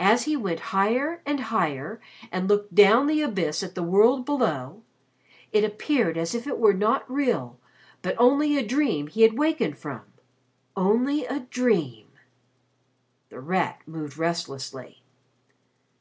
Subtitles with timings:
[0.00, 2.00] As he went higher and higher,
[2.32, 4.82] and looked down the abyss at the world below,
[5.52, 7.56] it appeared as if it were not real
[8.02, 10.02] but only a dream he had wakened from
[10.76, 12.08] only a dream."
[13.28, 15.00] The Rat moved restlessly.